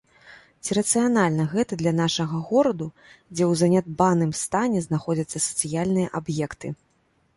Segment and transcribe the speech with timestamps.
[0.67, 2.87] Ці рацыянальна гэта для нашага гораду,
[3.35, 6.67] дзе ў занядбаным стане знаходзяцца сацыяльныя аб'екты.